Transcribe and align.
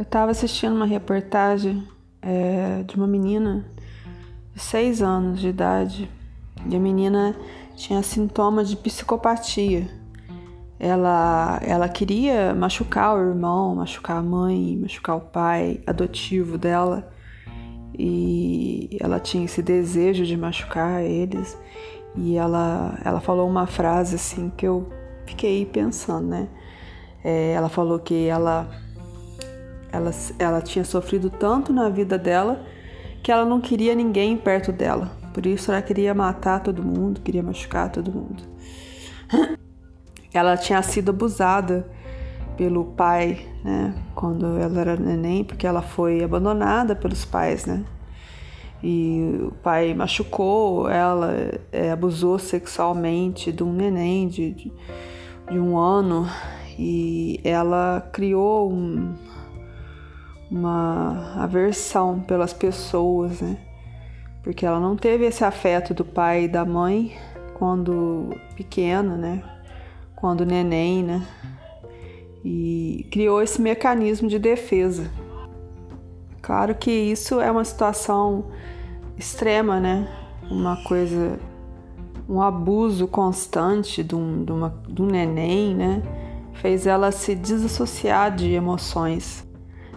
Eu 0.00 0.04
estava 0.04 0.30
assistindo 0.30 0.74
uma 0.74 0.86
reportagem 0.86 1.86
é, 2.22 2.82
de 2.84 2.96
uma 2.96 3.06
menina 3.06 3.66
de 4.54 4.58
6 4.58 5.02
anos 5.02 5.38
de 5.38 5.48
idade 5.48 6.10
e 6.66 6.74
a 6.74 6.80
menina 6.80 7.36
tinha 7.76 8.02
sintomas 8.02 8.70
de 8.70 8.78
psicopatia. 8.78 9.86
Ela, 10.78 11.60
ela 11.62 11.86
queria 11.86 12.54
machucar 12.54 13.14
o 13.14 13.20
irmão, 13.20 13.74
machucar 13.74 14.16
a 14.16 14.22
mãe, 14.22 14.78
machucar 14.80 15.18
o 15.18 15.20
pai 15.20 15.82
adotivo 15.86 16.56
dela 16.56 17.12
e 17.92 18.96
ela 18.98 19.20
tinha 19.20 19.44
esse 19.44 19.60
desejo 19.60 20.24
de 20.24 20.34
machucar 20.34 21.02
eles 21.02 21.58
e 22.16 22.36
ela, 22.36 22.98
ela 23.04 23.20
falou 23.20 23.46
uma 23.46 23.66
frase 23.66 24.14
assim 24.14 24.50
que 24.56 24.66
eu 24.66 24.90
fiquei 25.26 25.66
pensando, 25.66 26.26
né? 26.26 26.48
É, 27.22 27.52
ela 27.52 27.68
falou 27.68 27.98
que 27.98 28.28
ela, 28.28 28.66
ela, 29.92 30.10
ela 30.38 30.60
tinha 30.60 30.84
sofrido 30.84 31.30
tanto 31.30 31.72
na 31.72 31.88
vida 31.88 32.16
dela 32.18 32.64
que 33.22 33.30
ela 33.30 33.44
não 33.44 33.60
queria 33.60 33.94
ninguém 33.94 34.36
perto 34.36 34.72
dela. 34.72 35.10
Por 35.32 35.46
isso 35.46 35.70
ela 35.70 35.82
queria 35.82 36.14
matar 36.14 36.60
todo 36.60 36.82
mundo, 36.82 37.20
queria 37.20 37.42
machucar 37.42 37.90
todo 37.90 38.10
mundo. 38.12 38.42
Ela 40.32 40.56
tinha 40.56 40.80
sido 40.80 41.10
abusada 41.10 41.90
pelo 42.56 42.84
pai, 42.84 43.46
né, 43.64 43.92
quando 44.14 44.58
ela 44.58 44.80
era 44.80 44.96
neném, 44.96 45.42
porque 45.42 45.66
ela 45.66 45.82
foi 45.82 46.22
abandonada 46.22 46.94
pelos 46.94 47.24
pais, 47.24 47.66
né? 47.66 47.84
E 48.82 49.40
o 49.42 49.52
pai 49.62 49.92
machucou 49.92 50.88
ela, 50.88 51.34
é, 51.72 51.90
abusou 51.90 52.38
sexualmente 52.38 53.50
de 53.50 53.62
um 53.62 53.72
neném 53.72 54.28
de, 54.28 54.52
de, 54.52 54.72
de 55.50 55.58
um 55.58 55.76
ano 55.76 56.26
e 56.78 57.40
ela 57.44 58.08
criou 58.12 58.72
um, 58.72 59.14
uma 60.50 61.34
aversão 61.36 62.20
pelas 62.20 62.52
pessoas, 62.52 63.40
né? 63.40 63.56
Porque 64.42 64.66
ela 64.66 64.80
não 64.80 64.96
teve 64.96 65.24
esse 65.24 65.44
afeto 65.44 65.94
do 65.94 66.04
pai 66.04 66.44
e 66.44 66.48
da 66.48 66.64
mãe 66.64 67.16
quando 67.54 68.30
pequena, 68.56 69.16
né? 69.16 69.42
Quando 70.16 70.44
neném, 70.44 71.04
né? 71.04 71.26
E 72.44 73.06
criou 73.12 73.42
esse 73.42 73.60
mecanismo 73.60 74.28
de 74.28 74.38
defesa. 74.38 75.10
Claro 76.40 76.74
que 76.74 76.90
isso 76.90 77.40
é 77.40 77.50
uma 77.50 77.64
situação 77.64 78.46
extrema, 79.16 79.78
né? 79.78 80.08
Uma 80.50 80.82
coisa, 80.82 81.38
um 82.28 82.40
abuso 82.40 83.06
constante 83.06 84.02
de 84.02 84.16
um, 84.16 84.42
de 84.42 84.50
uma, 84.50 84.82
de 84.88 85.02
um 85.02 85.06
neném, 85.06 85.74
né? 85.74 86.02
Fez 86.54 86.86
ela 86.86 87.12
se 87.12 87.34
desassociar 87.34 88.34
de 88.34 88.52
emoções, 88.52 89.46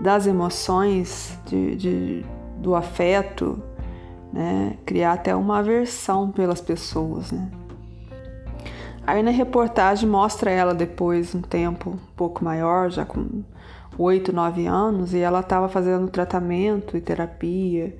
das 0.00 0.26
emoções, 0.26 1.38
de, 1.46 1.76
de 1.76 2.24
do 2.58 2.74
afeto, 2.74 3.62
né? 4.32 4.76
Criar 4.84 5.12
até 5.12 5.34
uma 5.34 5.58
aversão 5.58 6.30
pelas 6.30 6.60
pessoas, 6.60 7.30
né? 7.32 7.50
Aí 9.06 9.22
na 9.22 9.30
reportagem 9.30 10.08
mostra 10.08 10.50
ela 10.50 10.74
depois, 10.74 11.34
um 11.34 11.40
tempo 11.40 11.90
um 11.90 12.14
pouco 12.16 12.44
maior, 12.44 12.90
já 12.90 13.04
com 13.04 13.44
8, 13.96 14.32
9 14.32 14.66
anos, 14.66 15.14
e 15.14 15.18
ela 15.18 15.40
estava 15.40 15.68
fazendo 15.68 16.08
tratamento 16.08 16.96
e 16.96 17.00
terapia 17.00 17.96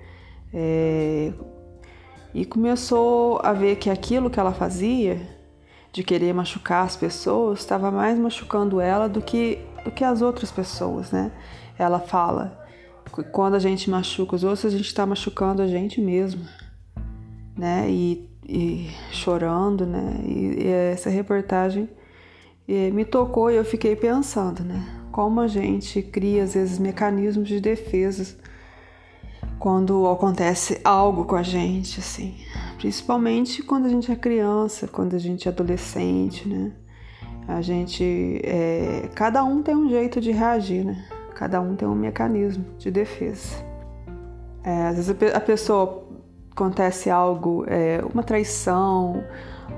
é, 0.53 1.33
e 2.35 2.45
começou 2.45 3.41
a 3.43 3.53
ver 3.53 3.77
que 3.77 3.89
aquilo 3.89 4.29
que 4.29 4.39
ela 4.41 4.53
fazia, 4.53 5.21
de 5.93 6.03
querer 6.03 6.35
machucar 6.35 6.85
as 6.85 6.97
pessoas, 6.97 7.61
estava 7.61 7.91
mais 7.91 8.19
machucando 8.19 8.81
ela 8.81 9.09
do 9.09 9.23
que, 9.23 9.59
do 9.85 9.91
que 9.91 10.05
as 10.05 10.21
outras 10.21 10.51
pessoas, 10.51 11.11
né? 11.11 11.33
Ela 11.79 12.01
fala 12.01 12.65
quando 13.33 13.55
a 13.55 13.59
gente 13.59 13.89
machuca 13.89 14.37
os 14.37 14.45
outros, 14.45 14.67
a 14.67 14.77
gente 14.77 14.87
está 14.87 15.07
machucando 15.07 15.63
a 15.63 15.67
gente 15.67 16.01
mesmo, 16.01 16.45
né? 17.57 17.87
E, 17.89 18.29
e 18.47 18.91
chorando, 19.11 19.87
né? 19.87 20.21
E, 20.25 20.65
e 20.65 20.69
essa 20.69 21.09
reportagem 21.09 21.89
e 22.69 22.91
me 22.91 23.05
tocou 23.05 23.51
e 23.51 23.57
eu 23.57 23.65
fiquei 23.65 23.95
pensando, 23.95 24.65
né? 24.65 24.85
Como 25.13 25.41
a 25.41 25.47
gente 25.47 26.03
cria 26.03 26.43
às 26.43 26.55
vezes 26.55 26.79
mecanismos 26.79 27.49
de 27.49 27.61
defesa 27.61 28.37
quando 29.59 30.07
acontece 30.09 30.81
algo 30.85 31.25
com 31.25 31.37
a 31.37 31.43
gente, 31.43 32.01
assim. 32.01 32.37
Principalmente 32.77 33.63
quando 33.63 33.87
a 33.87 33.89
gente 33.89 34.11
é 34.11 34.17
criança, 34.17 34.89
quando 34.89 35.15
a 35.15 35.19
gente 35.19 35.49
é 35.49 35.51
adolescente, 35.51 36.49
né? 36.49 36.73
A 37.49 37.63
gente. 37.63 38.41
É, 38.43 39.09
cada 39.15 39.45
um 39.45 39.63
tem 39.63 39.77
um 39.77 39.89
jeito 39.89 40.21
de 40.21 40.33
reagir, 40.33 40.85
né? 40.85 41.16
Cada 41.37 41.61
um 41.61 41.77
tem 41.77 41.87
um 41.87 41.95
mecanismo 41.95 42.65
de 42.79 42.91
defesa. 42.91 43.63
É, 44.65 44.89
às 44.89 44.97
vezes 44.97 45.17
a 45.35 45.41
pessoa 45.41 46.05
acontece 46.51 47.11
algo, 47.11 47.65
é, 47.69 48.01
uma 48.13 48.23
traição, 48.23 49.23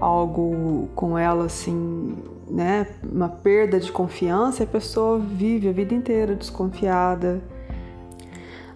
algo 0.00 0.88
com 0.94 1.18
ela 1.18 1.46
assim, 1.46 2.16
né? 2.48 2.86
Uma 3.02 3.28
perda 3.28 3.80
de 3.80 3.90
confiança, 3.90 4.62
a 4.62 4.66
pessoa 4.66 5.18
vive 5.18 5.68
a 5.68 5.72
vida 5.72 5.92
inteira 5.92 6.34
desconfiada 6.34 7.42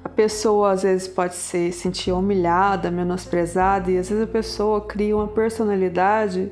a 0.05 0.09
pessoa 0.09 0.73
às 0.73 0.83
vezes 0.83 1.07
pode 1.07 1.35
se 1.35 1.71
sentir 1.71 2.11
humilhada, 2.11 2.91
menosprezada, 2.91 3.91
e 3.91 3.99
às 3.99 4.09
vezes 4.09 4.25
a 4.25 4.27
pessoa 4.27 4.81
cria 4.81 5.17
uma 5.17 5.29
personalidade 5.29 6.51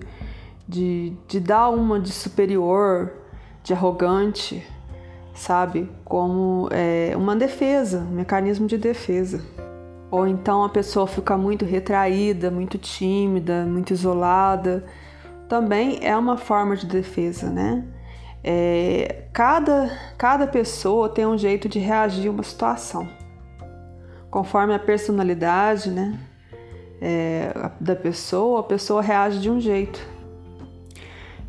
de, 0.68 1.12
de 1.26 1.40
dar 1.40 1.68
uma 1.70 1.98
de 1.98 2.12
superior, 2.12 3.12
de 3.64 3.72
arrogante, 3.72 4.64
sabe? 5.40 5.90
Como 6.04 6.68
é, 6.70 7.16
uma 7.16 7.34
defesa, 7.34 8.00
um 8.00 8.14
mecanismo 8.14 8.66
de 8.66 8.76
defesa. 8.76 9.42
Ou 10.10 10.26
então 10.26 10.62
a 10.64 10.68
pessoa 10.68 11.06
fica 11.06 11.36
muito 11.38 11.64
retraída, 11.64 12.50
muito 12.50 12.76
tímida, 12.76 13.64
muito 13.64 13.92
isolada. 13.92 14.84
Também 15.48 15.98
é 16.02 16.14
uma 16.16 16.36
forma 16.36 16.76
de 16.76 16.86
defesa, 16.86 17.48
né? 17.48 17.84
É, 18.44 19.24
cada, 19.32 19.90
cada 20.18 20.46
pessoa 20.46 21.08
tem 21.08 21.26
um 21.26 21.38
jeito 21.38 21.68
de 21.68 21.78
reagir 21.78 22.28
a 22.28 22.30
uma 22.30 22.42
situação 22.42 23.08
conforme 24.30 24.72
a 24.72 24.78
personalidade 24.78 25.90
né, 25.90 26.18
é, 27.02 27.52
da 27.80 27.96
pessoa, 27.96 28.60
a 28.60 28.62
pessoa 28.62 29.02
reage 29.02 29.40
de 29.40 29.50
um 29.50 29.60
jeito. 29.60 30.00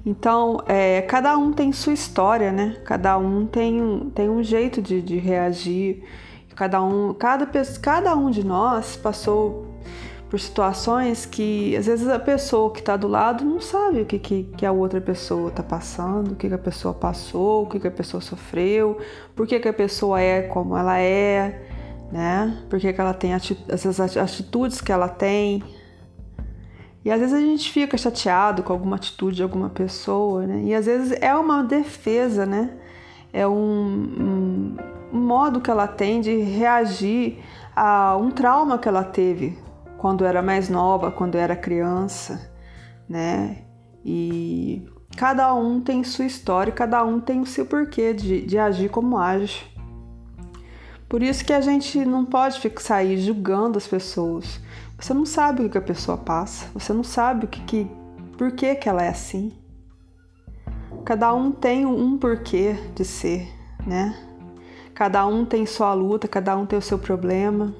Então, 0.06 0.64
é, 0.68 1.02
cada 1.04 1.38
um 1.38 1.54
tem 1.54 1.72
sua 1.72 1.94
história, 1.94 2.52
né? 2.52 2.78
Cada 2.86 3.18
um 3.18 3.46
tem, 3.46 4.12
tem 4.16 4.30
um 4.30 4.44
jeito 4.44 4.82
de, 4.82 5.02
de 5.02 5.18
reagir. 5.18 6.04
Cada 6.56 6.82
um, 6.82 7.14
cada, 7.14 7.48
cada 7.82 8.16
um 8.16 8.30
de 8.30 8.46
nós 8.46 8.96
passou 8.96 9.68
por 10.30 10.40
situações 10.40 11.26
que 11.26 11.76
às 11.76 11.88
vezes 11.88 12.08
a 12.08 12.18
pessoa 12.18 12.72
que 12.72 12.80
está 12.80 12.96
do 12.96 13.08
lado 13.08 13.44
não 13.44 13.60
sabe 13.60 14.02
o 14.02 14.06
que, 14.06 14.18
que, 14.18 14.44
que 14.58 14.66
a 14.66 14.72
outra 14.72 15.02
pessoa 15.02 15.50
está 15.50 15.62
passando, 15.62 16.32
o 16.32 16.36
que, 16.36 16.48
que 16.48 16.54
a 16.54 16.58
pessoa 16.58 16.94
passou, 16.94 17.64
o 17.64 17.70
que, 17.70 17.80
que 17.80 17.88
a 17.88 17.92
pessoa 17.92 18.22
sofreu, 18.22 18.98
por 19.36 19.46
que, 19.46 19.60
que 19.60 19.68
a 19.68 19.74
pessoa 19.74 20.22
é 20.22 20.44
como 20.44 20.78
ela 20.78 20.98
é 21.00 21.68
né? 22.12 22.58
Porque 22.70 22.92
que 22.92 23.02
ela 23.02 23.14
tem 23.14 23.32
essas 23.34 24.00
atitudes 24.18 24.82
que 24.82 24.92
ela 24.92 25.08
tem. 25.08 25.64
E 27.04 27.12
às 27.12 27.20
vezes 27.20 27.34
a 27.34 27.40
gente 27.40 27.72
fica 27.72 27.98
chateado 27.98 28.62
com 28.62 28.72
alguma 28.72 28.96
atitude 28.96 29.38
de 29.38 29.44
alguma 29.44 29.70
pessoa, 29.70 30.46
né? 30.46 30.62
E 30.64 30.76
às 30.76 30.86
vezes 30.86 31.12
é 31.20 31.36
uma 31.36 31.64
defesa, 31.64 32.46
né? 32.46 32.78
É 33.34 33.48
um, 33.48 34.76
um, 35.14 35.20
modo 35.20 35.60
que 35.62 35.72
ela 35.72 35.88
tem 35.88 36.22
de 36.22 36.36
reagir 36.38 37.40
a 37.76 38.16
um 38.18 38.30
trauma 38.30 38.78
que 38.78 38.88
ela 38.88 39.04
teve 39.04 39.58
quando 39.98 40.26
era 40.26 40.42
mais 40.42 40.70
nova, 40.70 41.12
quando 41.12 41.36
era 41.36 41.56
criança, 41.56 42.52
né? 43.10 43.64
E 44.06 44.88
cada 45.18 45.54
um 45.56 45.82
tem 45.82 46.04
sua 46.04 46.26
história, 46.26 46.72
cada 46.72 47.04
um 47.04 47.20
tem 47.20 47.40
o 47.40 47.46
seu 47.46 47.66
porquê 47.66 48.14
de, 48.14 48.42
de 48.42 48.58
agir 48.58 48.90
como 48.90 49.18
age. 49.18 49.66
Por 51.10 51.22
isso 51.22 51.44
que 51.44 51.52
a 51.52 51.62
gente 51.62 52.06
não 52.06 52.24
pode 52.26 52.60
ficar 52.60 52.96
aí 52.98 53.18
julgando 53.18 53.78
as 53.78 53.88
pessoas. 53.88 54.62
Você 55.02 55.16
não 55.16 55.26
sabe 55.26 55.66
o 55.66 55.70
que 55.70 55.80
a 55.80 55.82
pessoa 55.82 56.16
passa, 56.16 56.68
você 56.76 56.94
não 56.94 57.04
sabe 57.04 57.46
o 57.46 57.48
que, 57.48 57.60
que 57.64 57.92
por 58.38 58.52
que, 58.52 58.76
que 58.76 58.88
ela 58.88 59.04
é 59.04 59.10
assim. 59.10 59.52
Cada 61.04 61.34
um 61.34 61.52
tem 61.52 61.88
um 61.88 62.20
porquê 62.20 62.76
de 62.94 63.04
ser, 63.04 63.52
né? 63.86 64.16
Cada 64.94 65.26
um 65.26 65.44
tem 65.44 65.66
sua 65.66 65.92
luta, 65.96 66.28
cada 66.28 66.56
um 66.56 66.68
tem 66.68 66.78
o 66.78 66.82
seu 66.84 67.00
problema. 67.00 67.74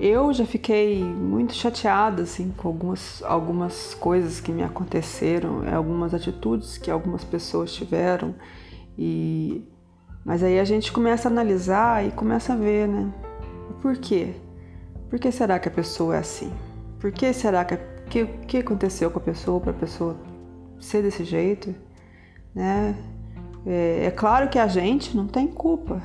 Eu 0.00 0.32
já 0.32 0.46
fiquei 0.46 1.04
muito 1.04 1.52
chateada 1.52 2.22
assim 2.22 2.50
com 2.56 2.68
algumas, 2.68 3.22
algumas 3.22 3.92
coisas 3.94 4.40
que 4.40 4.50
me 4.50 4.62
aconteceram, 4.62 5.62
algumas 5.76 6.14
atitudes 6.14 6.78
que 6.78 6.90
algumas 6.90 7.22
pessoas 7.22 7.70
tiveram 7.70 8.34
e 8.96 9.62
mas 10.24 10.42
aí 10.42 10.58
a 10.58 10.64
gente 10.64 10.90
começa 10.90 11.28
a 11.28 11.30
analisar 11.30 12.06
e 12.06 12.12
começa 12.12 12.54
a 12.54 12.56
ver, 12.56 12.88
né? 12.88 13.12
Por 13.82 13.98
quê? 13.98 14.36
Por 15.12 15.18
que 15.18 15.30
será 15.30 15.58
que 15.58 15.68
a 15.68 15.70
pessoa 15.70 16.16
é 16.16 16.20
assim? 16.20 16.50
Por 16.98 17.12
que 17.12 17.34
será 17.34 17.66
que 17.66 17.76
que, 18.08 18.24
que 18.46 18.56
aconteceu 18.56 19.10
com 19.10 19.18
a 19.18 19.22
pessoa 19.22 19.60
para 19.60 19.72
a 19.72 19.74
pessoa 19.74 20.16
ser 20.80 21.02
desse 21.02 21.22
jeito, 21.22 21.74
né? 22.54 22.96
É, 23.66 24.06
é, 24.06 24.10
claro 24.10 24.48
que 24.48 24.58
a 24.58 24.66
gente 24.66 25.14
não 25.14 25.26
tem 25.26 25.46
culpa. 25.46 26.02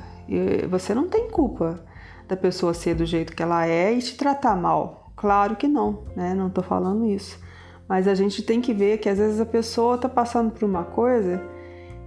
Você 0.70 0.94
não 0.94 1.08
tem 1.08 1.30
culpa 1.30 1.80
da 2.28 2.36
pessoa 2.36 2.74
ser 2.74 2.96
do 2.96 3.06
jeito 3.06 3.34
que 3.34 3.42
ela 3.42 3.66
é 3.66 3.94
e 3.94 4.00
te 4.02 4.18
tratar 4.18 4.58
mal. 4.58 5.10
Claro 5.16 5.56
que 5.56 5.70
não, 5.70 6.04
né? 6.14 6.34
Não 6.34 6.50
tô 6.50 6.62
falando 6.62 7.06
isso. 7.06 7.40
Mas 7.88 8.10
a 8.10 8.14
gente 8.14 8.44
tem 8.44 8.60
que 8.60 8.74
ver 8.74 8.98
que 8.98 9.08
às 9.08 9.20
vezes 9.20 9.40
a 9.40 9.46
pessoa 9.46 9.98
tá 9.98 10.10
passando 10.10 10.52
por 10.52 10.66
uma 10.66 10.84
coisa 10.84 11.42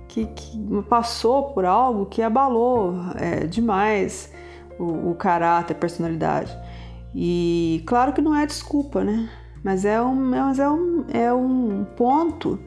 que, 0.07 0.27
que 0.27 0.83
passou 0.87 1.55
por 1.55 1.65
algo 1.65 2.05
que 2.05 2.21
abalou 2.21 2.95
é, 3.17 3.47
demais 3.47 4.31
o, 4.79 5.13
o 5.13 5.15
caráter, 5.15 5.73
a 5.73 5.79
personalidade. 5.79 6.55
E 7.15 7.83
claro 7.87 8.13
que 8.13 8.21
não 8.21 8.35
é 8.35 8.47
desculpa, 8.47 9.03
né? 9.03 9.29
Mas 9.63 9.85
é 9.85 10.01
um, 10.01 10.15
mas 10.15 10.59
é 10.59 10.71
um, 10.71 11.05
é 11.13 11.33
um 11.33 11.85
ponto 11.97 12.59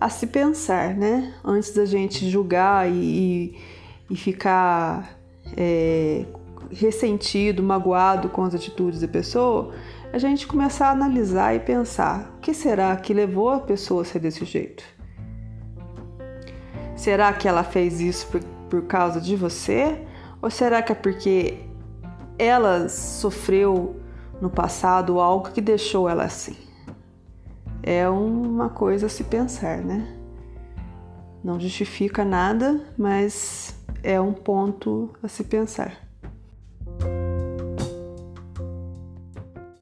a 0.00 0.08
se 0.08 0.26
pensar, 0.26 0.94
né? 0.94 1.32
Antes 1.44 1.72
da 1.74 1.86
gente 1.86 2.28
julgar 2.28 2.90
e, 2.90 3.56
e 4.10 4.16
ficar 4.16 5.16
é, 5.56 6.26
ressentido, 6.70 7.62
magoado 7.62 8.28
com 8.28 8.42
as 8.42 8.54
atitudes 8.54 9.00
da 9.00 9.08
pessoa, 9.08 9.72
a 10.12 10.18
gente 10.18 10.46
começar 10.46 10.88
a 10.88 10.90
analisar 10.90 11.54
e 11.54 11.60
pensar: 11.60 12.34
o 12.36 12.40
que 12.40 12.52
será 12.52 12.94
que 12.96 13.14
levou 13.14 13.50
a 13.50 13.60
pessoa 13.60 14.02
a 14.02 14.04
ser 14.04 14.18
desse 14.18 14.44
jeito? 14.44 14.84
Será 16.96 17.32
que 17.32 17.48
ela 17.48 17.64
fez 17.64 18.00
isso 18.00 18.26
por, 18.26 18.40
por 18.68 18.82
causa 18.82 19.20
de 19.20 19.34
você? 19.36 20.02
Ou 20.40 20.50
será 20.50 20.82
que 20.82 20.92
é 20.92 20.94
porque 20.94 21.58
ela 22.42 22.88
sofreu 22.88 23.96
no 24.40 24.50
passado 24.50 25.20
algo 25.20 25.50
que 25.50 25.60
deixou 25.60 26.08
ela 26.08 26.24
assim? 26.24 26.56
É 27.82 28.08
uma 28.08 28.68
coisa 28.68 29.06
a 29.06 29.08
se 29.08 29.24
pensar, 29.24 29.78
né? 29.78 30.18
Não 31.42 31.58
justifica 31.58 32.24
nada, 32.24 32.80
mas 32.96 33.74
é 34.02 34.20
um 34.20 34.32
ponto 34.32 35.10
a 35.22 35.28
se 35.28 35.44
pensar. 35.44 35.96